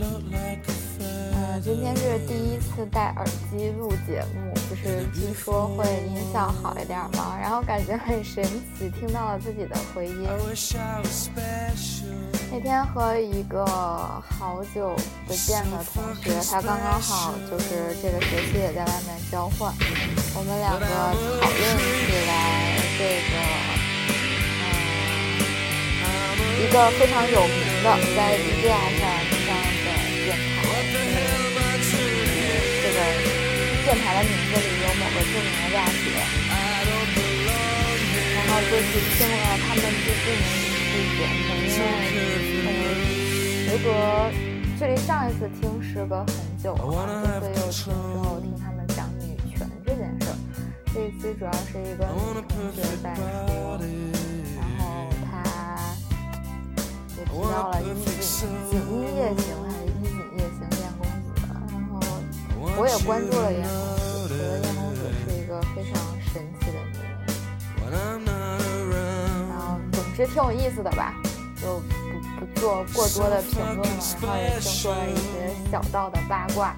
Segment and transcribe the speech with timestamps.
[0.00, 0.58] 呃
[0.98, 1.60] ，feather.
[1.62, 8.44] 今天是第一次戴耳机录节目，就是据说会音效好一点嘛，然后感觉很神
[8.78, 10.28] 奇，听到了自己的回音。
[12.50, 19.74] 那天和一个好久不见的同学，他刚刚好就是这个学期也在外面交换，
[20.34, 21.60] 我们两个讨论
[22.06, 22.32] 起来
[22.96, 23.34] 这个，
[26.04, 26.06] 嗯，
[26.62, 29.04] 一个非常有名的在 B G S 上
[33.88, 36.12] 电台的名字里有某个著名的大学，
[38.36, 39.32] 然后就去听了
[39.64, 41.88] 他们最近的一期节目，因为
[42.68, 42.76] 嗯，
[43.64, 43.88] 时隔
[44.78, 46.28] 距离上一次听时隔很
[46.62, 49.24] 久了，这次又听之后听他们讲女
[49.56, 50.36] 权这件事儿。
[50.92, 53.24] 这一期主要是一个女同学在说，
[54.54, 55.32] 然后她
[57.16, 58.04] 也提到了衣锦
[58.68, 59.77] 锦衣夜行还
[62.78, 65.98] 我也关注了燕公子，觉得燕公子是一个非常
[66.30, 67.10] 神奇的女人。
[69.50, 71.12] 然后总之挺有意思的吧，
[71.60, 71.82] 就
[72.38, 73.82] 不不做过多的评论了，
[74.22, 76.76] 然后也听说了一些小道的八卦，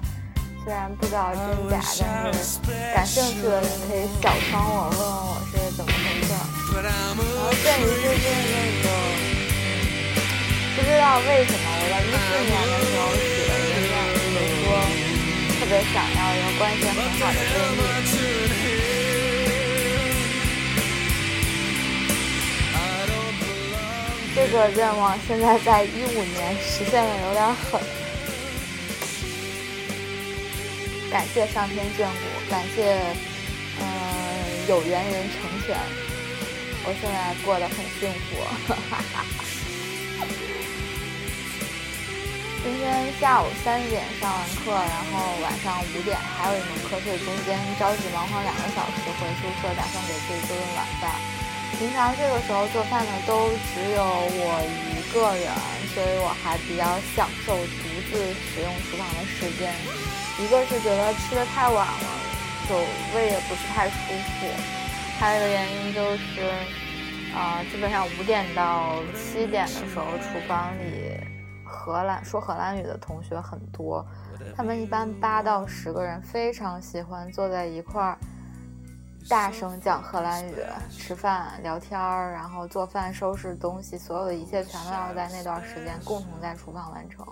[0.65, 1.79] 虽然不知道真假，
[2.23, 2.57] 但是
[2.95, 6.41] 感兴趣的人可以小窗我，问问我是怎么回事儿。
[6.81, 8.89] 然后鉴于最近那个，
[10.73, 13.01] 不知道为什么我在一四年的时候
[15.71, 17.41] 别想要一个关系很好的闺
[17.77, 17.79] 蜜。
[24.35, 27.79] 这个愿望现在在一五年实现的有点狠，
[31.09, 32.99] 感谢上天眷顾，感谢
[33.79, 33.89] 嗯、呃
[34.67, 35.73] 有缘人成全，
[36.83, 38.29] 我现在过得很幸福。
[42.63, 51.09] 今天下午三点上完课，然后晚上五点还有一门课，所以中间着急忙慌两个小时回宿舍，打算给自己做顿晚饭。
[51.79, 54.61] 平常这个时候做饭的都只有我
[54.93, 55.49] 一个人，
[55.89, 56.85] 所以我还比较
[57.15, 57.83] 享受独
[58.13, 59.73] 自使用厨房的时间。
[60.37, 62.09] 一个是觉得吃的太晚了，
[62.69, 62.77] 就
[63.17, 64.45] 胃也不是太舒服；
[65.19, 66.45] 还有一个原因就是，
[67.33, 71.10] 啊、基本上五点到七点的时候，厨房里
[71.81, 74.05] 荷兰说荷兰语的同学很多，
[74.55, 78.15] 他们一般八到十个人，非常喜欢坐在一块儿。
[79.27, 80.55] 大声讲荷兰语，
[80.91, 87.25] 吃饭、聊天儿，然后做饭、收拾东西，所有的一切全都要在那段时间共同在厨房完成。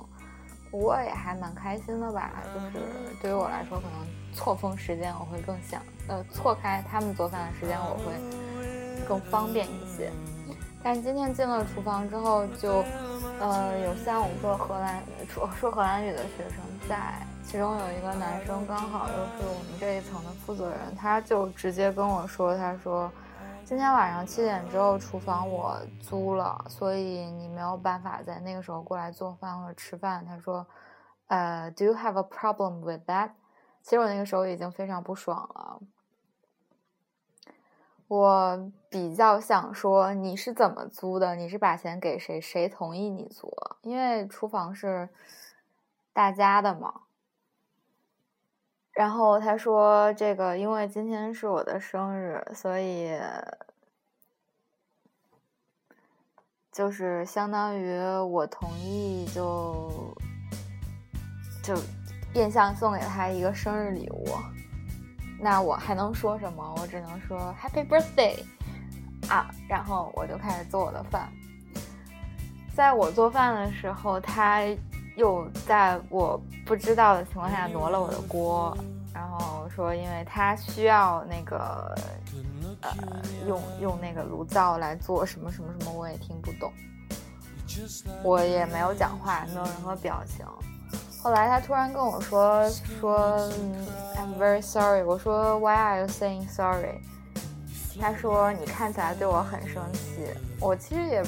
[0.71, 2.85] 我也还蛮开心的吧，就是
[3.21, 10.11] 对于我来说，可能错峰时间我会更想，呃，错开他们做饭的时间我会更方便一些。
[10.81, 12.83] 但今天进了厨房之后就，
[13.39, 16.57] 呃，有像我们说荷兰说说荷兰语的学生
[16.87, 23.11] 在，其中有一个男生刚好又是我们这一层的负责人，他就直接跟我说，他说
[23.65, 30.25] 今天晚上七点之后厨房我租了，所以你没有办法在那个时候过来做饭或者吃饭。
[30.25, 30.65] 他说，
[31.27, 33.31] 呃，Do you have a problem with that？
[33.83, 35.79] 其实我那个时候已经非常不爽了。
[38.09, 41.35] 我比较想说，你是怎么租的？
[41.35, 42.41] 你是把钱给谁？
[42.41, 43.53] 谁同意你租？
[43.83, 45.07] 因为厨房是
[46.11, 47.01] 大家的嘛。
[48.93, 53.15] 然后他说，这个因为今天是我的生日，所以
[56.71, 57.95] 就是相当于
[58.27, 59.91] 我同意就
[61.63, 61.75] 就
[62.33, 64.25] 变相送给他一个生日礼物。
[65.39, 66.75] 那我还能说什么？
[66.79, 68.43] 我只能说 Happy Birthday
[69.29, 69.49] 啊！
[69.67, 71.29] 然后我就开始做我的饭。
[72.75, 74.61] 在我做饭的时候，他
[75.15, 78.77] 又在我不知道的情况下挪了我的锅，
[79.13, 81.93] 然后说因为他需要那个
[82.81, 82.89] 呃
[83.47, 86.71] 用用那个炉灶来做什么什么什么，我也听不懂，
[88.23, 90.45] 我也没有讲话，没有任何表情。
[91.21, 92.69] 后来他突然跟我说
[92.99, 93.17] 说、
[93.59, 93.85] 嗯、
[94.15, 97.01] I'm very sorry，我说 Why are you saying sorry？
[97.99, 100.25] 他说你看起来对我很生气，
[100.61, 101.21] 我其实也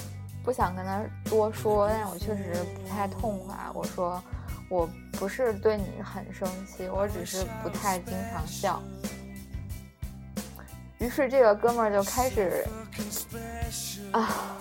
[0.45, 3.53] 不想跟他多说，但是我确实不太痛快。
[3.73, 4.23] 我说
[4.69, 4.89] 我
[5.19, 8.81] 不是对你很生气，我只是不太经常笑。
[10.99, 12.65] 于是这个哥们儿就开始
[14.11, 14.55] 啊，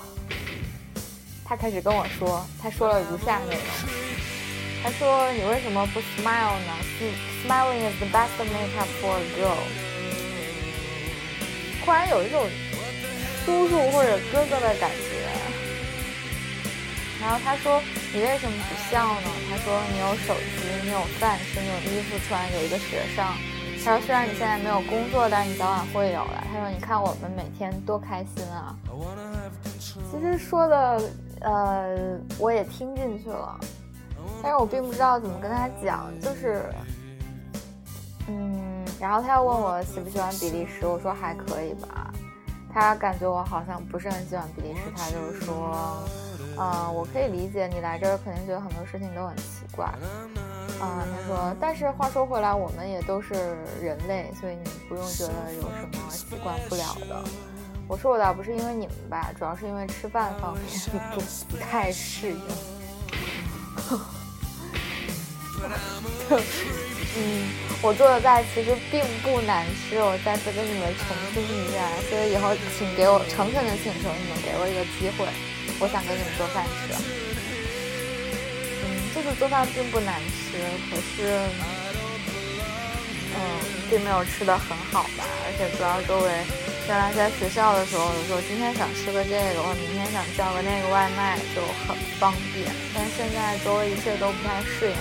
[1.44, 3.99] 他开始跟我说，他说了如下内容。
[4.82, 6.72] 他说：“你为什么不 smile 呢
[7.44, 9.62] ？Smiling is the best makeup for a girl。”
[11.84, 12.48] 忽然有一种
[13.44, 15.28] 叔叔或者哥哥的感觉。
[17.20, 17.82] 然后他说
[18.14, 23.36] ：“你为什么不笑呢？”他说：“你有手机，你有饭吃，你有衣服穿，有一个学上。”
[23.84, 28.74] 他说：“虽然你现在没有工作，但是你早晚会有的。”他说：“你看我们每天多开心啊！”
[29.78, 31.02] 其实说的，
[31.40, 33.58] 呃，我也听进去了，
[34.42, 36.64] 但是我并不知道怎么跟他讲，就是，
[38.28, 42.12] 嗯，然后他又问我喜不喜欢比利时，我说还可以吧。
[42.72, 46.02] 他感觉我好像不是很喜欢比利时，他就是说。
[46.62, 49.86] 嗯，我可以理解你来这儿肯定觉得很多事情都很奇怪。
[50.78, 57.22] 啊，他说，但是话说回来，我们也都是人类，所以你不用觉得有什么习惯不了的。
[57.88, 60.62] 我说我倒不是因为你们吧，主要是因为吃饭方面
[61.14, 62.40] 不 不太适应。
[67.16, 67.50] 嗯，
[67.82, 75.26] 我做的菜其实并不难吃，我再次跟你们澄清一下，所以以后请给我诚恳的请求你们给我一个机会。
[75.80, 76.92] 我想给你们做饭吃，
[78.84, 80.60] 嗯，这次做饭并不难吃，
[80.90, 81.40] 可是，
[83.34, 83.40] 嗯，
[83.88, 85.24] 并没有吃的很好吧。
[85.46, 86.28] 而且主要周围
[86.90, 92.66] 原来在学校的时候，有时候今天想吃个这个，或明天想叫个那个外卖就很方便。
[92.92, 94.96] 但现在周围一切都不太适应。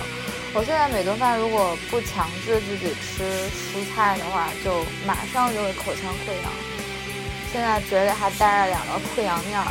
[0.54, 6.52] 我现在每顿饭如果不强制自己吃蔬菜的话，就马上就会口腔溃疡。
[7.52, 9.66] 现在嘴里还带着两个溃疡面儿。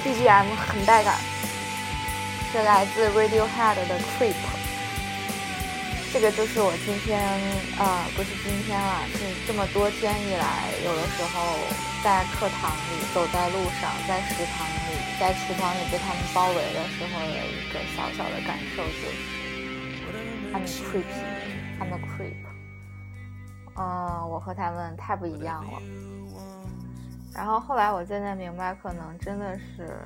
[0.00, 1.20] BGM 很带感，
[2.50, 4.63] 是来自 Radiohead 的 Creep。
[6.14, 7.18] 这个就是我今天，
[7.76, 9.18] 呃，不是今天了，是
[9.48, 11.58] 这么多天以来，有的时候
[12.04, 19.18] 在课堂里、走在路上、在食堂里、在厨房里被他们包围的时候的一个小小的感受，就是
[20.54, 21.02] I'm creepy,
[21.80, 22.46] I'm a creep。
[23.74, 25.82] 嗯，我和他们太不一样了。
[27.34, 29.98] 然后后来我渐渐明白，可能真的是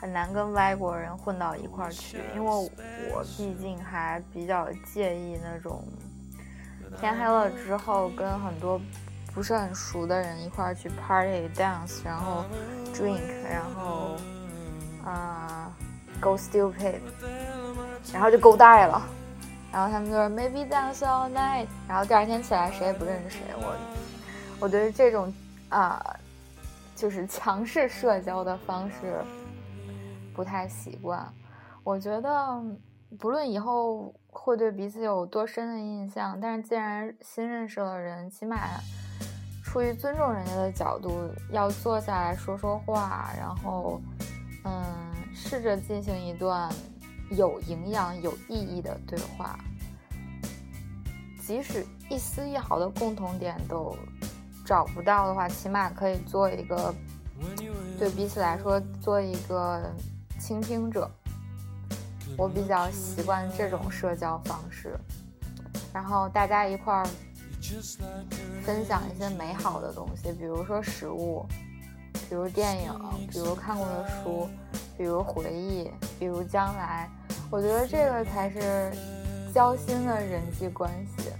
[0.00, 5.82] 很难跟外国人混到一块儿去，因为我毕竟还比较介意那种
[7.00, 8.80] 天黑了之后跟很多
[9.34, 12.44] 不是很熟的人一块儿去 party dance，然后
[12.94, 14.16] drink，然后
[15.04, 15.70] 啊
[16.20, 17.00] go stupid，
[18.12, 19.02] 然后就够带了。
[19.72, 23.40] 然后他们就说 maybe dance all night，然后第二天起来谁也不认识谁。
[23.56, 23.74] 我，
[24.60, 25.32] 我对这种
[25.68, 26.02] 啊，
[26.94, 29.22] 就是强势社交的方式
[30.36, 31.26] 不太习惯。
[31.82, 32.62] 我觉得
[33.18, 38.56] 不论以后会对彼此有多深的印象，但是既然新认识了人，起码
[39.64, 41.10] 出于尊重人家的角度，
[41.50, 44.00] 要坐下来说说话，然后
[44.64, 44.84] 嗯，
[45.34, 46.70] 试着进行一段。
[47.32, 49.58] 有营养、有意义的对话，
[51.44, 53.96] 即使一丝一毫的共同点都
[54.64, 56.94] 找不到的话，起码可以做一个
[57.98, 59.92] 对彼此来说做一个
[60.38, 61.10] 倾听者。
[62.36, 64.98] 我比较习惯这种社交方式，
[65.92, 67.06] 然后大家一块儿
[68.62, 71.46] 分享一些美好的东西，比如说食物，
[72.28, 72.92] 比如电影，
[73.30, 74.48] 比如看过的书。
[74.98, 77.06] 比如回忆，比如将来，
[77.50, 78.90] 我觉得这个才是
[79.52, 81.30] 交心的人际关系，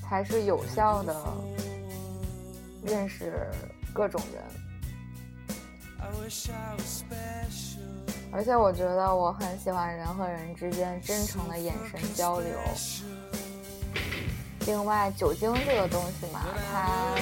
[0.00, 1.12] 才是有效的
[2.84, 3.50] 认识
[3.92, 4.44] 各种人。
[8.30, 12.50] 而且我觉得我很喜欢人和人之间真诚的眼神交流。
[14.66, 17.14] 另外，酒精这个东西嘛，它。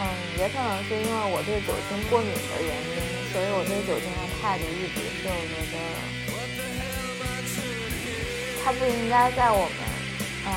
[0.00, 0.06] 嗯，
[0.38, 5.76] 也可能是因为我对酒精过敏的原因，所以我对酒精的态度一直是我觉得，
[8.62, 9.78] 它不应该在我们，
[10.46, 10.48] 嗯，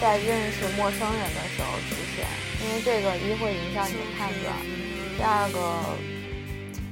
[0.00, 2.24] 在认识陌生人的时候出现，
[2.60, 4.56] 因为这个一会影响你的判断，
[5.16, 5.58] 第二个，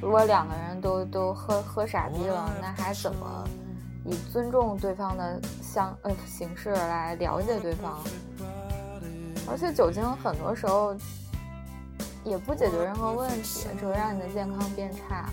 [0.00, 3.44] 如果两个人都都喝喝傻逼了，那还怎么
[4.04, 7.98] 以尊重对方的相呃形式来了解对方？
[9.48, 10.94] 而且酒精很多时候
[12.24, 15.28] 也不解决任何问题，只会让你的健康变差。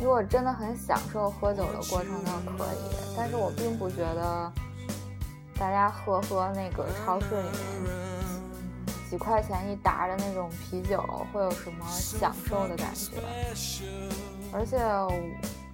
[0.00, 2.78] 如果真的很享受喝酒的过程，倒可以。
[3.16, 4.52] 但是我并不觉得
[5.58, 7.48] 大家喝喝那个超市里
[7.82, 8.17] 面
[9.10, 13.12] 几块钱一打的那种啤酒会有什么享受的感觉。
[14.52, 14.78] 而且。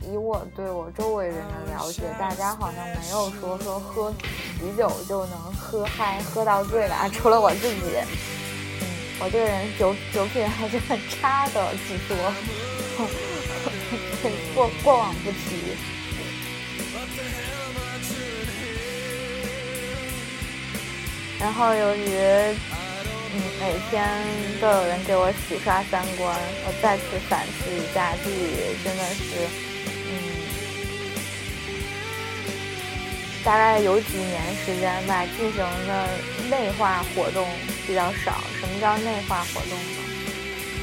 [0.06, 7.80] 以我对我周围人的了解，大家好像没有说说喝啤酒就能喝嗨、喝到醉的，除了我自己。
[8.82, 8.86] 嗯
[9.18, 12.14] 我这个人酒酒品还是很差的，据说，
[14.54, 15.74] 过过往不提。
[21.40, 22.10] 然后由于
[23.36, 24.06] 嗯每天
[24.60, 28.38] 都有人给我洗刷三观，我再次反思一下自己
[28.84, 29.24] 真的是
[30.06, 30.12] 嗯
[33.44, 36.08] 大概有几年时间吧，进行的
[36.48, 37.44] 内化活动
[37.88, 38.38] 比较少。
[38.60, 39.98] 什么叫内化活动呢？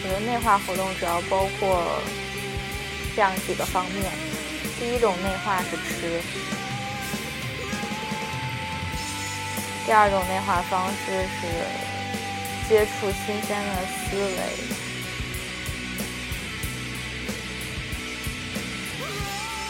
[0.04, 2.02] 我觉得内化活动主要包括
[3.16, 4.12] 这样几个方面。
[4.78, 6.22] 第一种内化是吃。
[9.86, 11.48] 第二种内化方式是
[12.68, 14.38] 接触新鲜的思维，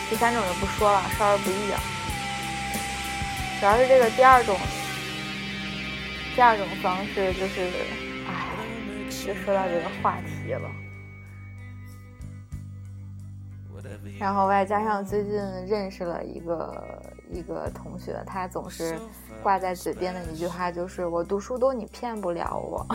[0.09, 1.81] 第三种就不说了，少儿不宜啊。
[3.59, 4.57] 主要是这个第二种，
[6.35, 7.69] 第二种方式就是，
[8.27, 8.49] 哎，
[9.09, 10.69] 就说到这个话题了。
[14.19, 15.33] 然后外加上最近
[15.67, 18.99] 认识了一个一个同学，他总是
[19.41, 22.85] 挂在嘴边的一句话就是“我读书多，你骗不了我”。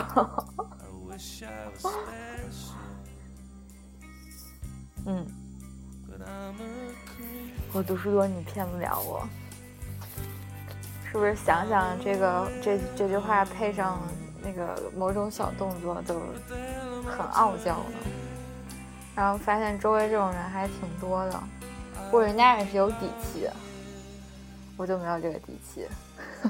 [5.05, 5.25] 嗯，
[7.73, 9.27] 我读书多，你骗不了我。
[11.09, 13.99] 是不是想想这个这这句话配上
[14.43, 16.19] 那个某种小动作，都
[17.05, 17.97] 很傲娇呢？
[19.15, 21.43] 然后发现周围这种人还挺多的，
[22.05, 23.49] 不过人家也是有底气，
[24.77, 25.87] 我就没有这个底气。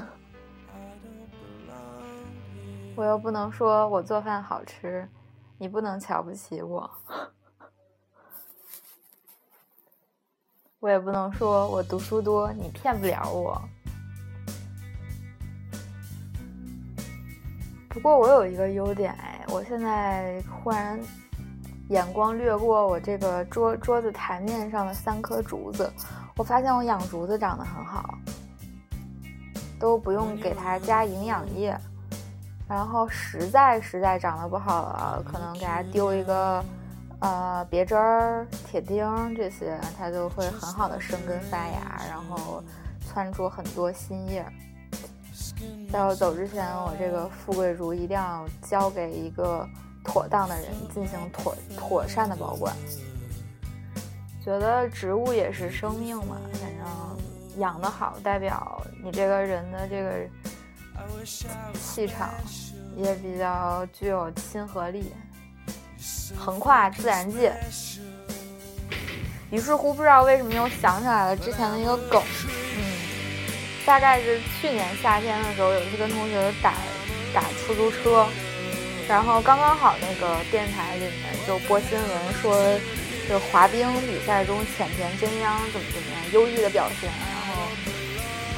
[2.94, 5.08] 我又不能说我做饭好吃，
[5.56, 6.88] 你不能瞧不起我；
[10.78, 13.60] 我也不能说我读书多，你骗不了我。
[17.88, 21.00] 不过我有一个优点哎，我现在忽然。
[21.88, 25.90] 眼光掠过我这个桌桌子台面上的三颗竹子，
[26.38, 28.16] 我发现我养竹子长得很好，
[29.78, 31.76] 都不用给它加营养液，
[32.68, 36.64] 然后实在实在长得不好了，可能给它丢一个
[37.18, 39.04] 呃别针儿、铁钉
[39.34, 42.62] 这些，它就会很好的生根发芽，然后
[43.00, 44.46] 窜出很多新叶。
[45.92, 49.68] 在我走之前，我这个富贵竹一定要交给一个。
[50.04, 52.74] 妥当的人进行妥妥善的保管，
[54.48, 60.10] 觉得植物也是生命嘛，反正养得好，代表你这个人的这个
[61.74, 62.30] 气场
[62.96, 65.12] 也比较具有亲和力，
[66.34, 67.52] 横跨自然界。
[69.50, 72.22] 于是乎，不知道为什么又想起来了之前的一个梗，
[72.78, 72.82] 嗯，
[73.84, 76.72] 大概是去年夏天的时候，有一次跟同学打
[77.34, 78.26] 打出租车。
[79.06, 81.12] 然后刚刚好，那个电台里面
[81.46, 82.56] 就播新闻说，
[83.28, 87.62] 就滑冰比赛中浅田真央怎么怎么样优异的表现，然后，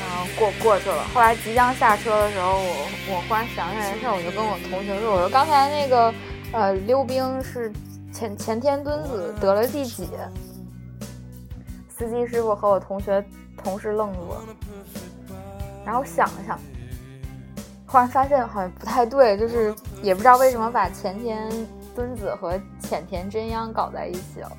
[0.01, 1.05] 然后过过去了。
[1.13, 6.15] 后来即将下车的时候，我我忽然想起来事儿，我就跟我同学说：“我说刚才那个
[6.53, 7.73] 呃溜冰是
[8.13, 10.09] 前前天墩子得了第几？”
[11.91, 13.23] 司机师傅和我同学
[13.63, 14.43] 同时愣住了，
[15.85, 16.59] 然后想了想。
[17.87, 21.51] 忽然发现好像不太对，就是也不知道为什么把前田
[22.01, 24.51] 敦子和浅田真央搞在一起了。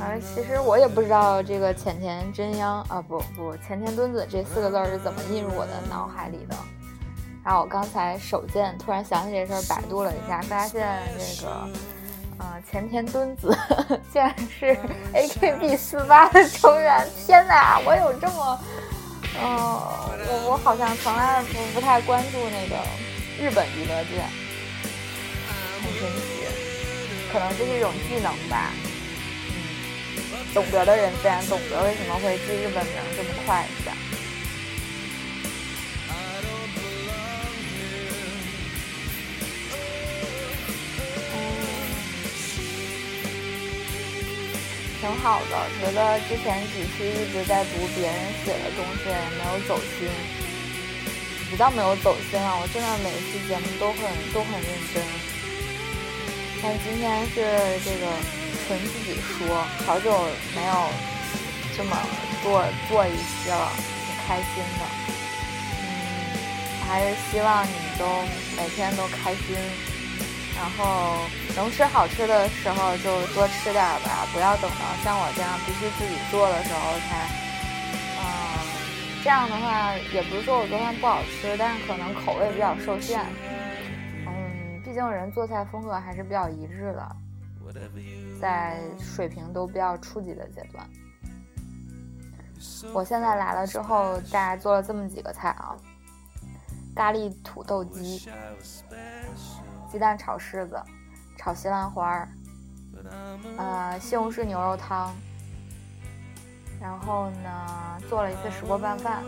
[0.00, 6.54] 而其实我也不知道这个浅田真央啊，不不，浅田敦子这四个字是怎么印入我的脑海里的。
[7.44, 11.68] 然后我刚才手贱突然想起这事儿，百度了一下，发现这个
[12.38, 13.56] 呃前田敦子
[14.12, 14.78] 竟然是
[15.12, 17.04] AKB 四八的成员。
[17.26, 18.60] 天哪，我有这么。
[19.42, 19.46] 嗯，
[20.28, 22.76] 我我好像从来不不太关注那个
[23.38, 24.24] 日本娱乐界，
[25.96, 26.44] 很神奇，
[27.32, 28.72] 可能这是一种技能吧。
[29.48, 29.52] 嗯，
[30.54, 33.92] 懂得的人自然懂得为什么会记日本名这么快一下。
[44.98, 49.04] 挺好的，觉得之前几期一直在读别人写的东西，
[49.38, 50.08] 没有走心。
[51.48, 54.00] 不叫没有走心啊，我真的每一期节目都很
[54.34, 55.35] 都很认真。
[56.62, 57.34] 但今天是
[57.84, 58.06] 这个
[58.66, 60.10] 纯自己说，好久
[60.54, 60.72] 没有
[61.76, 61.96] 这么
[62.42, 63.70] 做做一期了，
[64.06, 64.82] 挺开心的。
[65.80, 65.84] 嗯，
[66.88, 68.04] 还是希望你们都
[68.56, 69.56] 每天都开心。
[70.58, 71.18] 然后
[71.54, 77.28] 能吃好吃的时候就多吃点吧，不要等到像我这样必须自己做的时候才，
[78.16, 78.24] 嗯，
[79.22, 83.20] 这样的话也不是说我做饭不好吃，但是可能口味比较受限。
[84.96, 87.16] 嗯，毕竟竟人做菜风格还是比较一致的，
[88.40, 90.88] 在水平都比较初级的阶段。
[92.94, 95.76] 我现在来了之后，大概做了这么几个菜啊：
[96.94, 98.26] 咖喱土豆鸡、
[99.90, 100.82] 鸡蛋炒柿子、
[101.36, 102.28] 炒西兰花儿，
[103.58, 105.14] 呃，西红柿牛肉汤。
[106.80, 109.22] 然后呢，做了一次石锅拌饭。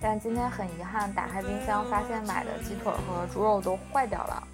[0.00, 4.46] 但今天很遗憾，打开冰箱发现买的鸡腿和猪肉都坏掉了，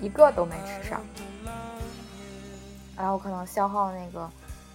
[0.00, 1.00] 一个都没吃上。
[2.96, 4.28] 然后可能消耗那个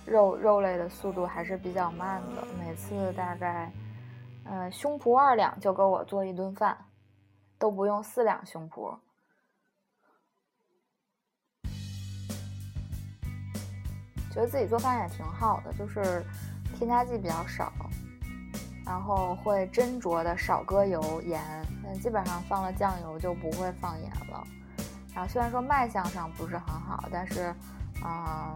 [0.05, 3.71] 肉肉类的速度还是比较慢的，每次大概，
[4.45, 6.77] 呃，胸脯二两就够我做一顿饭，
[7.57, 8.97] 都不用四两胸脯。
[14.31, 16.23] 觉得自己做饭也挺好的，就是
[16.77, 17.71] 添加剂比较少，
[18.85, 21.41] 然后会斟酌的少搁油盐，
[21.85, 24.45] 嗯，基本上放了酱油就不会放盐了。
[25.13, 27.53] 然后虽然说卖相上不是很好，但是，
[28.03, 28.55] 嗯，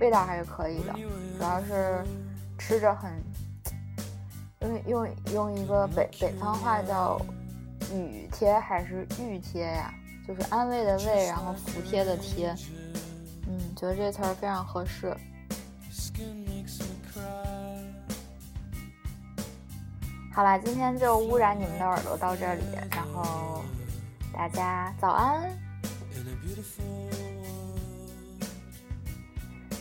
[0.00, 0.92] 味道还是可以的。
[1.38, 2.04] 主要是
[2.58, 3.10] 吃着很，
[4.60, 7.20] 用用用一个北北方话叫
[7.92, 9.92] “雨贴”还是“玉贴”呀？
[10.28, 12.54] 就是安慰的慰，然后服帖的贴。
[13.48, 15.16] 嗯，觉得这词儿非常合适。
[20.40, 22.62] 好啦，今天就污染你们的耳朵到这里，
[22.96, 23.62] 然后
[24.32, 25.42] 大家早安。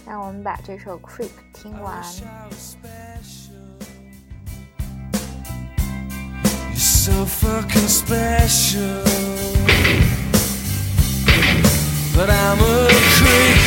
[0.05, 2.03] 让我们把这首《Creep》听完。
[6.75, 9.05] so fucking special.
[12.13, 13.58] But I'm a creep.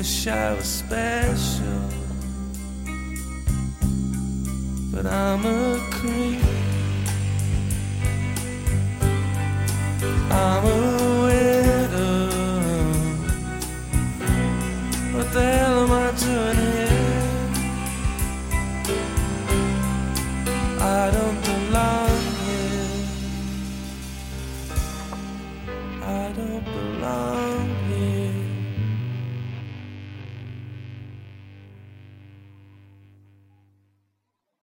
[0.00, 1.82] Wish I was special,
[4.90, 6.40] but I'm a creep.
[10.30, 10.99] I'm a